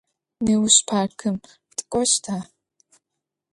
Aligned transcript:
Nêuş 0.45 0.75
parkım 0.87 1.35
tık'oşta? 1.75 2.37